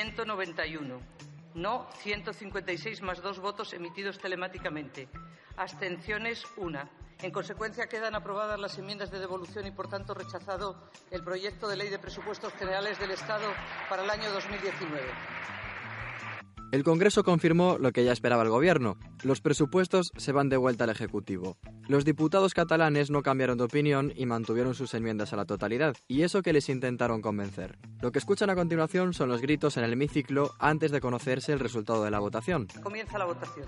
[0.00, 0.98] 191.
[1.54, 5.10] No 156 más dos votos emitidos telemáticamente.
[5.56, 6.88] Abstenciones una.
[7.20, 11.76] En consecuencia, quedan aprobadas las enmiendas de devolución y, por tanto, rechazado el proyecto de
[11.76, 13.46] ley de presupuestos generales del Estado
[13.90, 15.02] para el año 2019.
[16.72, 18.96] El Congreso confirmó lo que ya esperaba el Gobierno.
[19.24, 21.58] Los presupuestos se van de vuelta al Ejecutivo.
[21.88, 26.22] Los diputados catalanes no cambiaron de opinión y mantuvieron sus enmiendas a la totalidad, y
[26.22, 27.76] eso que les intentaron convencer.
[28.00, 31.58] Lo que escuchan a continuación son los gritos en el hemiciclo antes de conocerse el
[31.58, 32.68] resultado de la votación.
[32.80, 33.66] Comienza la votación.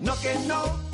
[0.00, 0.85] No que no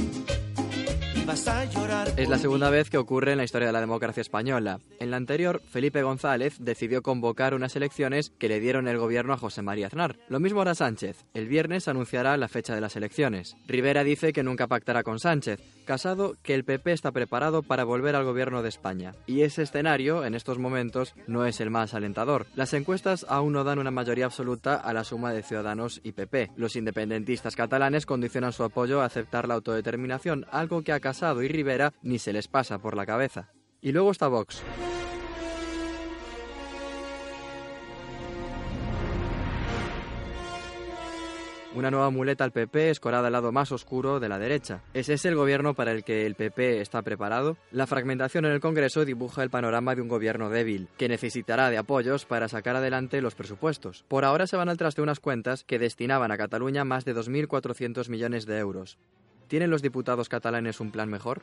[2.17, 4.81] es la segunda vez que ocurre en la historia de la democracia española.
[4.99, 9.37] En la anterior, Felipe González decidió convocar unas elecciones que le dieron el gobierno a
[9.37, 10.17] José María Aznar.
[10.29, 11.25] Lo mismo hará Sánchez.
[11.33, 13.57] El viernes anunciará la fecha de las elecciones.
[13.69, 15.61] Rivera dice que nunca pactará con Sánchez.
[15.85, 19.15] Casado que el PP está preparado para volver al gobierno de España.
[19.27, 22.47] Y ese escenario, en estos momentos, no es el más alentador.
[22.57, 26.51] Las encuestas aún no dan una mayoría absoluta a la suma de Ciudadanos y PP.
[26.57, 31.93] Los independentistas catalanes condicionan su apoyo a aceptar la autodeterminación, algo que ha Y Rivera
[32.03, 33.51] ni se les pasa por la cabeza.
[33.81, 34.63] Y luego está Vox.
[41.75, 44.83] Una nueva muleta al PP escorada al lado más oscuro de la derecha.
[44.93, 47.57] ¿Es ese el gobierno para el que el PP está preparado?
[47.71, 51.79] La fragmentación en el Congreso dibuja el panorama de un gobierno débil, que necesitará de
[51.79, 54.05] apoyos para sacar adelante los presupuestos.
[54.09, 58.11] Por ahora se van al traste unas cuentas que destinaban a Cataluña más de 2.400
[58.11, 58.99] millones de euros.
[59.53, 61.43] ¿Tienen los diputados catalanes un plan mejor?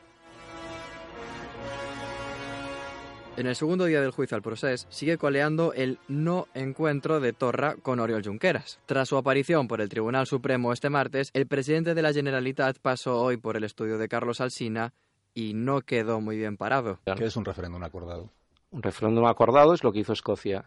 [3.36, 7.76] En el segundo día del juicio al proceso, sigue coleando el no encuentro de Torra
[7.76, 8.80] con Oriol Junqueras.
[8.86, 13.22] Tras su aparición por el Tribunal Supremo este martes, el presidente de la Generalitat pasó
[13.22, 14.92] hoy por el estudio de Carlos Alsina
[15.32, 16.98] y no quedó muy bien parado.
[17.16, 18.28] ¿Qué es un referéndum acordado?
[18.72, 20.64] Un referéndum acordado es lo que hizo Escocia.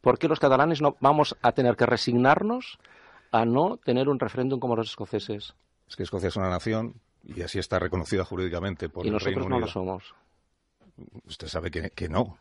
[0.00, 2.78] ¿Por qué los catalanes no vamos a tener que resignarnos
[3.32, 5.56] a no tener un referéndum como los escoceses?
[5.88, 9.48] Es que Escocia es una nación y así está reconocida jurídicamente por el Reino Unido.
[9.48, 10.14] no lo somos.
[11.26, 12.38] Usted sabe que, no.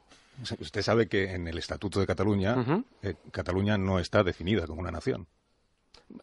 [0.60, 4.92] Usted sabe que en el Estatuto de Cataluña, eh, Cataluña no está definida como una
[4.92, 5.28] nación.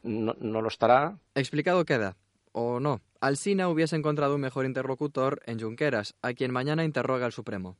[0.02, 1.18] No, no lo estará.
[1.34, 2.16] Explicado queda.
[2.52, 3.00] ¿O no?
[3.20, 7.76] Alsina hubiese encontrado un mejor interlocutor en Junqueras, a quien mañana interroga el Supremo.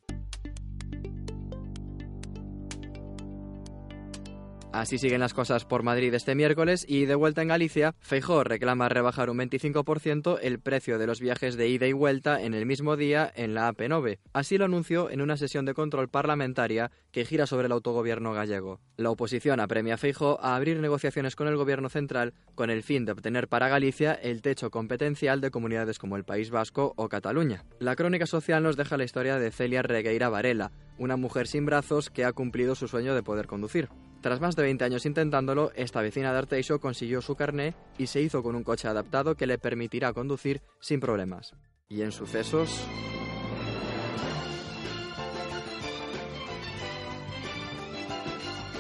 [4.73, 8.89] Así siguen las cosas por Madrid este miércoles y de vuelta en Galicia, Feijó reclama
[8.89, 12.97] rebajar un 25% el precio de los viajes de ida y vuelta en el mismo
[12.97, 14.19] día en la AP9.
[14.33, 18.81] Así lo anunció en una sesión de control parlamentaria que gira sobre el autogobierno gallego.
[18.97, 23.05] La oposición apremia a Feijó a abrir negociaciones con el gobierno central con el fin
[23.05, 27.67] de obtener para Galicia el techo competencial de comunidades como el País Vasco o Cataluña.
[27.79, 32.09] La crónica social nos deja la historia de Celia Regueira Varela, una mujer sin brazos
[32.09, 33.91] que ha cumplido su sueño de poder conducir.
[34.23, 38.23] Tras más de 20 años intentándolo, esta vecina de Arteixo consiguió su carné y se
[38.23, 41.55] hizo con un coche adaptado que le permitirá conducir sin problemas.
[41.89, 42.87] Y en sucesos...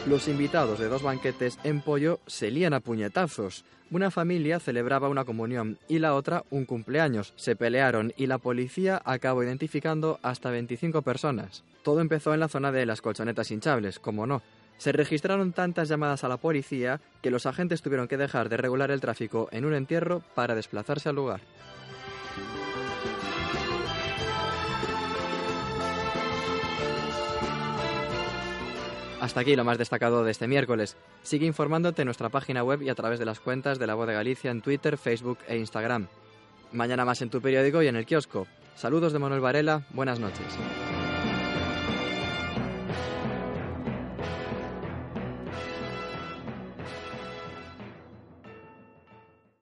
[0.08, 3.64] Los invitados de dos banquetes en pollo se lían a puñetazos.
[3.92, 7.34] Una familia celebraba una comunión y la otra un cumpleaños.
[7.36, 11.62] Se pelearon y la policía acabó identificando hasta 25 personas.
[11.84, 14.42] Todo empezó en la zona de las colchonetas hinchables, como no.
[14.82, 18.90] Se registraron tantas llamadas a la policía que los agentes tuvieron que dejar de regular
[18.90, 21.40] el tráfico en un entierro para desplazarse al lugar.
[29.20, 30.96] Hasta aquí lo más destacado de este miércoles.
[31.22, 34.08] Sigue informándote en nuestra página web y a través de las cuentas de La Voz
[34.08, 36.08] de Galicia en Twitter, Facebook e Instagram.
[36.72, 38.48] Mañana más en tu periódico y en el kiosco.
[38.74, 40.58] Saludos de Manuel Varela, buenas noches.